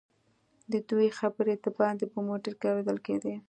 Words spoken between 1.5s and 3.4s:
دباندې په موټر کې اورېدل کېدې.